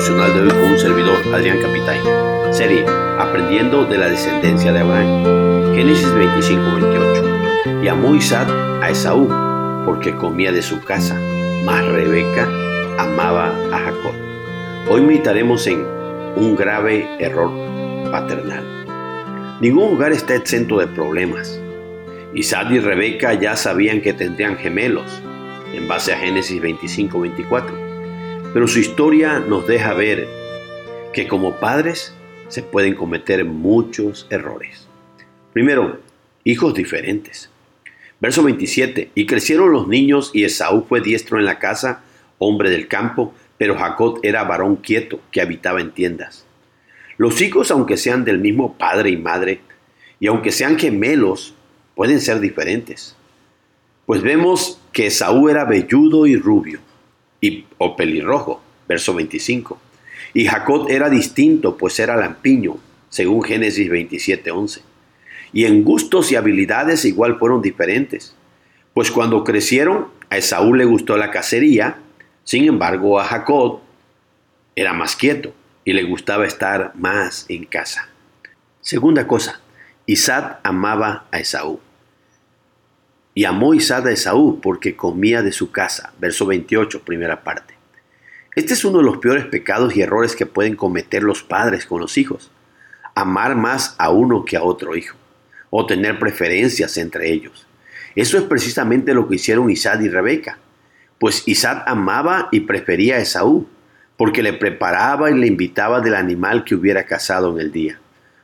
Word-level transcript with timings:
devocional 0.00 0.32
de 0.32 0.40
hoy 0.40 0.48
con 0.48 0.72
un 0.72 0.78
servidor, 0.78 1.18
Adrián 1.34 1.58
Capitán. 1.60 2.54
Serie 2.54 2.84
Aprendiendo 3.18 3.84
de 3.84 3.98
la 3.98 4.08
descendencia 4.08 4.72
de 4.72 4.80
Abraham. 4.80 5.74
Génesis 5.74 6.10
25, 6.14 6.62
28. 6.76 7.82
Y 7.82 7.88
amó 7.88 8.14
Isaac 8.14 8.48
a 8.82 8.88
Esaú, 8.88 9.28
porque 9.84 10.16
comía 10.16 10.52
de 10.52 10.62
su 10.62 10.80
casa, 10.82 11.20
mas 11.64 11.84
Rebeca 11.84 12.48
amaba 12.98 13.48
a 13.72 13.78
Jacob. 13.78 14.14
Hoy 14.88 15.02
meditaremos 15.02 15.66
en 15.66 15.84
un 16.36 16.56
grave 16.56 17.06
error 17.18 17.50
paternal. 18.10 18.64
Ningún 19.60 19.96
hogar 19.96 20.12
está 20.12 20.34
exento 20.34 20.78
de 20.78 20.86
problemas. 20.86 21.60
Isaac 22.32 22.70
y 22.70 22.78
Rebeca 22.78 23.34
ya 23.34 23.54
sabían 23.56 24.00
que 24.00 24.14
tendrían 24.14 24.56
gemelos, 24.56 25.22
en 25.74 25.86
base 25.88 26.14
a 26.14 26.16
Génesis 26.16 26.60
25, 26.62 27.20
24 27.20 27.89
pero 28.52 28.66
su 28.66 28.78
historia 28.80 29.38
nos 29.38 29.66
deja 29.66 29.94
ver 29.94 30.26
que 31.12 31.28
como 31.28 31.56
padres 31.56 32.14
se 32.48 32.62
pueden 32.62 32.94
cometer 32.94 33.44
muchos 33.44 34.26
errores. 34.30 34.88
Primero, 35.52 36.00
hijos 36.44 36.74
diferentes. 36.74 37.50
Verso 38.20 38.42
27. 38.42 39.10
Y 39.14 39.26
crecieron 39.26 39.72
los 39.72 39.88
niños 39.88 40.30
y 40.34 40.44
Esaú 40.44 40.84
fue 40.88 41.00
diestro 41.00 41.38
en 41.38 41.44
la 41.44 41.58
casa, 41.58 42.02
hombre 42.38 42.70
del 42.70 42.88
campo, 42.88 43.34
pero 43.56 43.76
Jacob 43.76 44.20
era 44.22 44.44
varón 44.44 44.76
quieto 44.76 45.20
que 45.30 45.40
habitaba 45.40 45.80
en 45.80 45.92
tiendas. 45.92 46.44
Los 47.18 47.40
hijos, 47.40 47.70
aunque 47.70 47.96
sean 47.96 48.24
del 48.24 48.38
mismo 48.38 48.76
padre 48.78 49.10
y 49.10 49.16
madre, 49.16 49.60
y 50.18 50.26
aunque 50.26 50.52
sean 50.52 50.78
gemelos, 50.78 51.54
pueden 51.94 52.20
ser 52.20 52.40
diferentes. 52.40 53.14
Pues 54.06 54.22
vemos 54.22 54.80
que 54.92 55.06
Esaú 55.06 55.48
era 55.48 55.64
velludo 55.64 56.26
y 56.26 56.36
rubio, 56.36 56.80
y, 57.40 57.66
o 57.78 57.96
pelirrojo, 57.96 58.62
verso 58.88 59.14
25. 59.14 59.78
Y 60.34 60.46
Jacob 60.46 60.86
era 60.90 61.08
distinto, 61.08 61.76
pues 61.76 61.98
era 61.98 62.16
lampiño, 62.16 62.76
según 63.08 63.42
Génesis 63.42 63.88
27, 63.88 64.50
11. 64.50 64.82
Y 65.52 65.64
en 65.64 65.82
gustos 65.82 66.30
y 66.30 66.36
habilidades 66.36 67.04
igual 67.04 67.38
fueron 67.38 67.62
diferentes. 67.62 68.34
Pues 68.94 69.10
cuando 69.10 69.44
crecieron, 69.44 70.08
a 70.28 70.36
Esaú 70.36 70.74
le 70.74 70.84
gustó 70.84 71.16
la 71.16 71.30
cacería, 71.30 71.98
sin 72.44 72.66
embargo 72.66 73.18
a 73.18 73.24
Jacob 73.24 73.80
era 74.76 74.92
más 74.92 75.16
quieto 75.16 75.52
y 75.84 75.92
le 75.92 76.04
gustaba 76.04 76.46
estar 76.46 76.92
más 76.94 77.46
en 77.48 77.64
casa. 77.64 78.08
Segunda 78.80 79.26
cosa, 79.26 79.60
Isaac 80.06 80.60
amaba 80.62 81.26
a 81.32 81.40
Esaú. 81.40 81.80
Y 83.34 83.44
amó 83.44 83.74
Isaac 83.74 84.06
a 84.06 84.10
Esaú 84.10 84.60
porque 84.60 84.96
comía 84.96 85.42
de 85.42 85.52
su 85.52 85.70
casa. 85.70 86.12
Verso 86.18 86.46
28, 86.46 87.02
primera 87.02 87.44
parte. 87.44 87.74
Este 88.56 88.74
es 88.74 88.84
uno 88.84 88.98
de 88.98 89.04
los 89.04 89.18
peores 89.18 89.46
pecados 89.46 89.94
y 89.94 90.02
errores 90.02 90.34
que 90.34 90.46
pueden 90.46 90.74
cometer 90.74 91.22
los 91.22 91.42
padres 91.42 91.86
con 91.86 92.00
los 92.00 92.18
hijos. 92.18 92.50
Amar 93.14 93.54
más 93.54 93.94
a 93.98 94.10
uno 94.10 94.44
que 94.44 94.56
a 94.56 94.64
otro 94.64 94.96
hijo. 94.96 95.16
O 95.70 95.86
tener 95.86 96.18
preferencias 96.18 96.96
entre 96.96 97.30
ellos. 97.30 97.66
Eso 98.16 98.36
es 98.36 98.44
precisamente 98.44 99.14
lo 99.14 99.28
que 99.28 99.36
hicieron 99.36 99.70
Isaac 99.70 100.00
y 100.02 100.08
Rebeca. 100.08 100.58
Pues 101.20 101.44
Isaac 101.46 101.84
amaba 101.86 102.48
y 102.50 102.60
prefería 102.60 103.16
a 103.16 103.20
Esaú, 103.20 103.68
porque 104.16 104.42
le 104.42 104.52
preparaba 104.52 105.30
y 105.30 105.38
le 105.38 105.46
invitaba 105.46 106.00
del 106.00 106.16
animal 106.16 106.64
que 106.64 106.74
hubiera 106.74 107.04
cazado 107.04 107.52
en 107.52 107.60
el 107.60 107.70
día. 107.70 108.00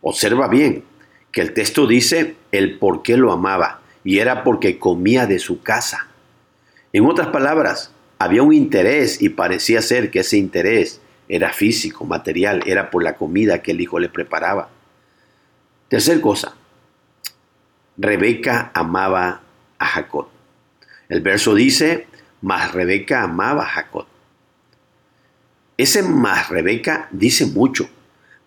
Observa 0.00 0.48
bien 0.48 0.84
que 1.30 1.42
el 1.42 1.52
texto 1.52 1.86
dice 1.86 2.36
el 2.52 2.78
por 2.78 3.02
qué 3.02 3.18
lo 3.18 3.32
amaba 3.32 3.80
y 4.04 4.18
era 4.18 4.44
porque 4.44 4.78
comía 4.78 5.26
de 5.26 5.38
su 5.38 5.62
casa. 5.62 6.08
En 6.92 7.06
otras 7.06 7.28
palabras, 7.28 7.92
había 8.18 8.42
un 8.42 8.52
interés 8.52 9.20
y 9.22 9.30
parecía 9.30 9.82
ser 9.82 10.10
que 10.10 10.20
ese 10.20 10.36
interés 10.36 11.00
era 11.28 11.52
físico, 11.52 12.04
material, 12.04 12.62
era 12.66 12.90
por 12.90 13.02
la 13.02 13.16
comida 13.16 13.62
que 13.62 13.70
el 13.70 13.80
hijo 13.80 13.98
le 13.98 14.08
preparaba. 14.08 14.68
Tercer 15.88 16.20
cosa, 16.20 16.54
Rebeca 17.96 18.70
amaba 18.74 19.42
a 19.78 19.86
Jacob. 19.86 20.28
El 21.08 21.20
verso 21.20 21.54
dice, 21.54 22.06
mas 22.40 22.72
Rebeca 22.72 23.22
amaba 23.22 23.62
a 23.62 23.68
Jacob. 23.68 24.06
Ese 25.76 26.02
más 26.02 26.48
Rebeca 26.48 27.08
dice 27.10 27.46
mucho 27.46 27.88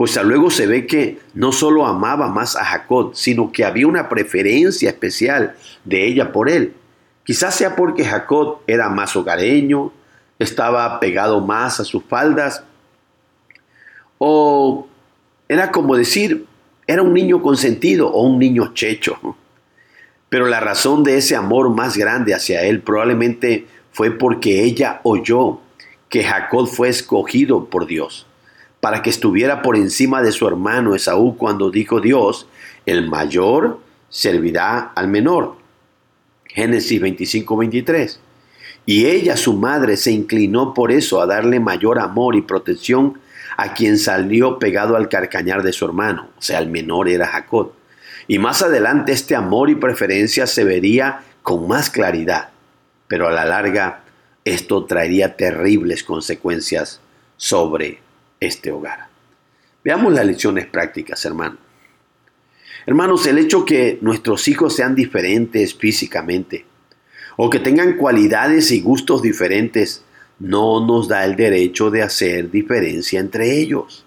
pues 0.00 0.16
luego 0.24 0.48
se 0.48 0.66
ve 0.66 0.86
que 0.86 1.18
no 1.34 1.52
solo 1.52 1.84
amaba 1.84 2.28
más 2.28 2.56
a 2.56 2.64
Jacob, 2.64 3.10
sino 3.14 3.52
que 3.52 3.66
había 3.66 3.86
una 3.86 4.08
preferencia 4.08 4.88
especial 4.88 5.56
de 5.84 6.06
ella 6.06 6.32
por 6.32 6.48
él. 6.48 6.72
Quizás 7.22 7.54
sea 7.54 7.76
porque 7.76 8.06
Jacob 8.06 8.60
era 8.66 8.88
más 8.88 9.14
hogareño, 9.14 9.92
estaba 10.38 10.98
pegado 11.00 11.42
más 11.42 11.80
a 11.80 11.84
sus 11.84 12.02
faldas, 12.02 12.64
o 14.16 14.88
era 15.50 15.70
como 15.70 15.94
decir, 15.94 16.46
era 16.86 17.02
un 17.02 17.12
niño 17.12 17.42
consentido 17.42 18.08
o 18.08 18.22
un 18.22 18.38
niño 18.38 18.72
checho. 18.72 19.18
Pero 20.30 20.46
la 20.46 20.60
razón 20.60 21.04
de 21.04 21.18
ese 21.18 21.36
amor 21.36 21.68
más 21.68 21.98
grande 21.98 22.32
hacia 22.34 22.62
él 22.62 22.80
probablemente 22.80 23.66
fue 23.92 24.12
porque 24.12 24.64
ella 24.64 25.02
oyó 25.02 25.60
que 26.08 26.24
Jacob 26.24 26.68
fue 26.68 26.88
escogido 26.88 27.66
por 27.66 27.86
Dios 27.86 28.26
para 28.80 29.02
que 29.02 29.10
estuviera 29.10 29.62
por 29.62 29.76
encima 29.76 30.22
de 30.22 30.32
su 30.32 30.46
hermano 30.48 30.94
Esaú 30.94 31.36
cuando 31.36 31.70
dijo 31.70 32.00
Dios, 32.00 32.48
el 32.86 33.08
mayor 33.08 33.80
servirá 34.08 34.92
al 34.94 35.08
menor. 35.08 35.56
Génesis 36.46 37.00
25, 37.00 37.56
23. 37.56 38.20
Y 38.86 39.06
ella, 39.06 39.36
su 39.36 39.54
madre, 39.54 39.96
se 39.96 40.10
inclinó 40.10 40.74
por 40.74 40.90
eso 40.90 41.20
a 41.20 41.26
darle 41.26 41.60
mayor 41.60 41.98
amor 41.98 42.34
y 42.34 42.42
protección 42.42 43.20
a 43.56 43.74
quien 43.74 43.98
salió 43.98 44.58
pegado 44.58 44.96
al 44.96 45.08
carcañar 45.08 45.62
de 45.62 45.72
su 45.72 45.84
hermano, 45.84 46.30
o 46.38 46.42
sea, 46.42 46.58
el 46.60 46.70
menor 46.70 47.08
era 47.08 47.26
Jacob. 47.26 47.72
Y 48.26 48.38
más 48.38 48.62
adelante 48.62 49.12
este 49.12 49.36
amor 49.36 49.68
y 49.68 49.74
preferencia 49.74 50.46
se 50.46 50.64
vería 50.64 51.20
con 51.42 51.68
más 51.68 51.90
claridad, 51.90 52.50
pero 53.06 53.28
a 53.28 53.32
la 53.32 53.44
larga 53.44 54.04
esto 54.44 54.84
traería 54.86 55.36
terribles 55.36 56.04
consecuencias 56.04 57.00
sobre 57.36 58.00
este 58.40 58.72
hogar. 58.72 59.08
Veamos 59.84 60.12
las 60.12 60.26
lecciones 60.26 60.66
prácticas, 60.66 61.24
hermano. 61.24 61.58
Hermanos, 62.86 63.26
el 63.26 63.38
hecho 63.38 63.64
que 63.64 63.98
nuestros 64.00 64.48
hijos 64.48 64.74
sean 64.74 64.94
diferentes 64.94 65.74
físicamente 65.74 66.64
o 67.36 67.50
que 67.50 67.60
tengan 67.60 67.96
cualidades 67.96 68.70
y 68.70 68.80
gustos 68.80 69.22
diferentes 69.22 70.04
no 70.38 70.84
nos 70.84 71.06
da 71.06 71.24
el 71.24 71.36
derecho 71.36 71.90
de 71.90 72.02
hacer 72.02 72.50
diferencia 72.50 73.20
entre 73.20 73.58
ellos. 73.58 74.04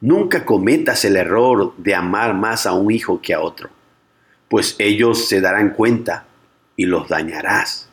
Nunca 0.00 0.44
cometas 0.44 1.04
el 1.06 1.16
error 1.16 1.74
de 1.78 1.94
amar 1.94 2.34
más 2.34 2.66
a 2.66 2.74
un 2.74 2.90
hijo 2.90 3.22
que 3.22 3.32
a 3.32 3.40
otro, 3.40 3.70
pues 4.48 4.76
ellos 4.78 5.28
se 5.28 5.40
darán 5.40 5.70
cuenta 5.70 6.26
y 6.76 6.84
los 6.84 7.08
dañarás. 7.08 7.88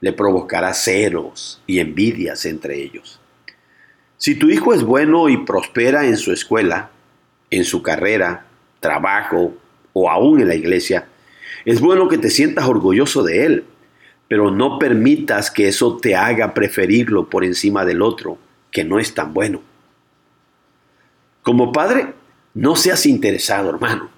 Le 0.00 0.12
provocarás 0.12 0.84
celos 0.84 1.60
y 1.66 1.80
envidias 1.80 2.46
entre 2.46 2.80
ellos. 2.80 3.20
Si 4.20 4.34
tu 4.34 4.50
hijo 4.50 4.74
es 4.74 4.82
bueno 4.82 5.30
y 5.30 5.38
prospera 5.38 6.04
en 6.04 6.18
su 6.18 6.30
escuela, 6.30 6.90
en 7.48 7.64
su 7.64 7.82
carrera, 7.82 8.44
trabajo 8.78 9.54
o 9.94 10.10
aún 10.10 10.42
en 10.42 10.48
la 10.48 10.54
iglesia, 10.54 11.08
es 11.64 11.80
bueno 11.80 12.06
que 12.06 12.18
te 12.18 12.28
sientas 12.28 12.66
orgulloso 12.66 13.22
de 13.22 13.46
él, 13.46 13.64
pero 14.28 14.50
no 14.50 14.78
permitas 14.78 15.50
que 15.50 15.68
eso 15.68 15.96
te 15.96 16.16
haga 16.16 16.52
preferirlo 16.52 17.30
por 17.30 17.46
encima 17.46 17.86
del 17.86 18.02
otro, 18.02 18.36
que 18.70 18.84
no 18.84 18.98
es 18.98 19.14
tan 19.14 19.32
bueno. 19.32 19.62
Como 21.40 21.72
padre, 21.72 22.12
no 22.52 22.76
seas 22.76 23.06
interesado, 23.06 23.70
hermano. 23.70 24.10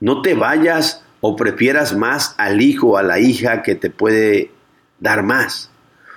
No 0.00 0.22
te 0.22 0.34
vayas 0.34 1.04
o 1.20 1.36
prefieras 1.36 1.96
más 1.96 2.34
al 2.36 2.60
hijo 2.60 2.88
o 2.88 2.96
a 2.96 3.04
la 3.04 3.20
hija 3.20 3.62
que 3.62 3.76
te 3.76 3.90
puede 3.90 4.50
dar 4.98 5.22
más, 5.22 5.70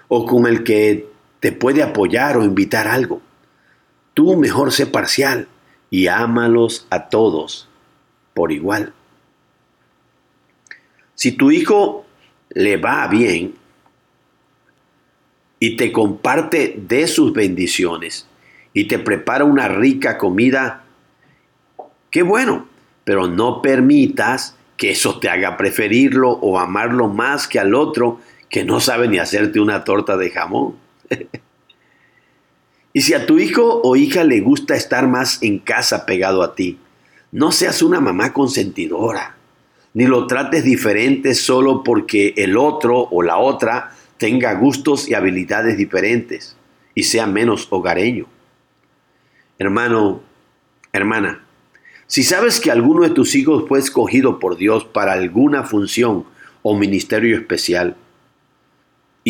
o 0.08 0.26
con 0.26 0.48
el 0.48 0.64
que 0.64 1.16
te 1.40 1.52
puede 1.52 1.84
apoyar 1.84 2.38
o 2.38 2.44
invitar 2.44 2.88
algo. 2.88 3.22
Tú 4.14 4.36
mejor 4.38 4.72
sé 4.72 4.88
parcial 4.88 5.48
y 5.90 6.08
ámalos 6.08 6.88
a 6.90 7.10
todos 7.10 7.70
por 8.34 8.52
igual. 8.52 8.94
Si 11.16 11.32
tu 11.32 11.52
hijo 11.52 12.06
le 12.50 12.78
va 12.78 13.08
bien 13.08 13.56
y 15.60 15.76
te 15.76 15.92
comparte 15.92 16.76
de 16.78 17.08
sus 17.08 17.34
bendiciones 17.34 18.28
y 18.74 18.86
te 18.86 19.00
prepara 19.00 19.44
una 19.44 19.68
rica 19.68 20.18
comida, 20.18 20.84
qué 22.12 22.22
bueno, 22.22 22.68
pero 23.04 23.28
no 23.28 23.62
permitas 23.62 24.56
que 24.78 24.92
eso 24.92 25.20
te 25.20 25.30
haga 25.30 25.58
preferirlo 25.58 26.32
o 26.32 26.60
amarlo 26.60 27.08
más 27.08 27.48
que 27.48 27.60
al 27.60 27.74
otro 27.74 28.20
que 28.50 28.64
no 28.64 28.80
sabe 28.80 29.08
ni 29.08 29.18
hacerte 29.18 29.60
una 29.60 29.84
torta 29.84 30.18
de 30.18 30.30
jamón. 30.30 30.87
Y 32.94 33.02
si 33.02 33.14
a 33.14 33.26
tu 33.26 33.40
hijo 33.40 33.82
o 33.84 33.96
hija 33.96 34.24
le 34.24 34.42
gusta 34.42 34.76
estar 34.76 35.08
más 35.08 35.42
en 35.42 35.60
casa 35.60 36.06
pegado 36.06 36.44
a 36.44 36.56
ti, 36.56 36.78
no 37.32 37.52
seas 37.52 37.82
una 37.82 38.00
mamá 38.00 38.34
consentidora, 38.34 39.36
ni 39.94 40.06
lo 40.06 40.28
trates 40.28 40.64
diferente 40.64 41.36
solo 41.36 41.84
porque 41.84 42.34
el 42.38 42.58
otro 42.58 43.08
o 43.12 43.22
la 43.22 43.38
otra 43.38 43.92
tenga 44.18 44.54
gustos 44.54 45.08
y 45.08 45.14
habilidades 45.14 45.78
diferentes. 45.78 46.56
y 46.96 47.04
sea 47.04 47.28
menos 47.28 47.68
hogareño. 47.70 48.26
Hermano, 49.60 50.22
hermana, 50.92 51.44
si 52.08 52.24
sabes 52.24 52.60
que 52.60 52.72
alguno 52.72 53.04
de 53.04 53.12
tus 53.12 53.36
hijos 53.36 53.66
fue 53.68 53.78
escogido 53.78 54.40
por 54.40 54.58
Dios 54.58 54.84
para 54.84 55.14
alguna 55.14 55.62
función 55.62 56.26
o 56.64 56.76
ministerio 56.76 57.38
especial, 57.38 57.96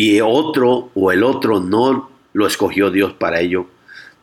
y 0.00 0.20
otro 0.20 0.92
o 0.94 1.10
el 1.10 1.24
otro 1.24 1.58
no 1.58 2.08
lo 2.32 2.46
escogió 2.46 2.88
Dios 2.92 3.14
para 3.14 3.40
ello, 3.40 3.66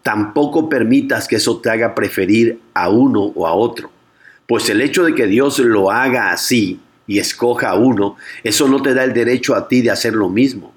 tampoco 0.04 0.70
permitas 0.70 1.28
que 1.28 1.36
eso 1.36 1.60
te 1.60 1.70
haga 1.70 1.94
preferir 1.94 2.62
a 2.74 2.88
uno 2.88 3.34
o 3.36 3.46
a 3.46 3.54
otro. 3.54 3.92
Pues 4.48 4.70
el 4.70 4.80
hecho 4.80 5.04
de 5.04 5.14
que 5.14 5.28
Dios 5.28 5.60
lo 5.60 5.92
haga 5.92 6.32
así 6.32 6.80
y 7.08 7.20
escoja 7.20 7.72
a 7.72 7.76
uno, 7.76 8.16
eso 8.42 8.70
no 8.70 8.82
te 8.82 8.94
da 8.94 9.04
el 9.04 9.14
derecho 9.14 9.54
a 9.54 9.68
ti 9.68 9.82
de 9.82 9.92
hacer 9.92 10.14
lo 10.14 10.30
mismo. 10.30 10.74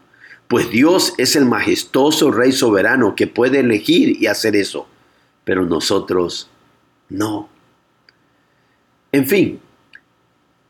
Pues 0.49 0.69
Dios 0.69 1.15
es 1.17 1.37
el 1.37 1.45
majestuoso 1.45 2.33
Rey 2.33 2.50
soberano 2.50 3.15
que 3.15 3.29
puede 3.29 3.61
elegir 3.61 4.21
y 4.21 4.27
hacer 4.27 4.56
eso. 4.56 4.89
Pero 5.45 5.65
nosotros 5.65 6.50
no. 7.09 7.49
En 9.12 9.29
fin, 9.29 9.61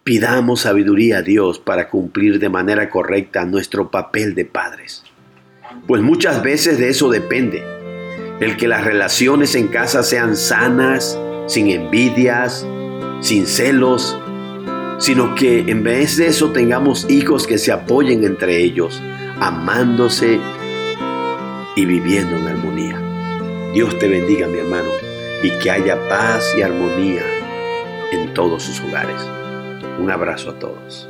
pidamos 0.09 0.63
sabiduría 0.63 1.19
a 1.19 1.23
Dios 1.23 1.59
para 1.59 1.91
cumplir 1.91 2.39
de 2.39 2.49
manera 2.49 2.89
correcta 2.89 3.45
nuestro 3.45 3.91
papel 3.91 4.35
de 4.35 4.47
padres. 4.47 5.05
Pues 5.87 6.01
muchas 6.01 6.43
veces 6.43 6.79
de 6.79 6.89
eso 6.89 7.11
depende. 7.11 7.63
El 8.41 8.57
que 8.57 8.69
las 8.69 8.85
relaciones 8.85 9.55
en 9.55 9.69
casa 9.69 10.03
sean 10.03 10.35
sanas, 10.35 11.19
sin 11.47 11.69
envidias, 11.69 12.67
sin 13.21 13.47
celos, 13.47 14.19
sino 14.99 15.35
que 15.35 15.71
en 15.71 15.83
vez 15.83 16.17
de 16.17 16.29
eso 16.29 16.53
tengamos 16.53 17.05
hijos 17.11 17.47
que 17.47 17.59
se 17.59 17.71
apoyen 17.71 18.25
entre 18.25 18.63
ellos, 18.63 19.03
amándose 19.41 20.41
y 21.77 21.85
viviendo 21.85 22.35
en 22.39 22.47
armonía. 22.47 22.99
Dios 23.75 23.99
te 23.99 24.09
bendiga, 24.09 24.47
mi 24.47 24.57
hermano, 24.57 24.89
y 25.43 25.51
que 25.59 25.71
haya 25.71 25.99
paz 26.09 26.55
y 26.57 26.63
armonía 26.63 27.25
en 28.11 28.33
todos 28.33 28.63
sus 28.63 28.81
hogares. 28.81 29.21
Un 29.99 30.11
abrazo 30.11 30.51
a 30.51 30.59
todos. 30.59 31.09